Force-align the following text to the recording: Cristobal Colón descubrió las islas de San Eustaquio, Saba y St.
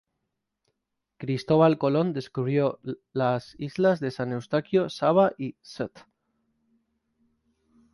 Cristobal 1.19 1.77
Colón 1.77 2.11
descubrió 2.11 2.79
las 3.13 3.53
islas 3.59 3.99
de 3.99 4.09
San 4.09 4.31
Eustaquio, 4.31 4.89
Saba 4.89 5.33
y 5.37 5.57
St. 5.61 6.01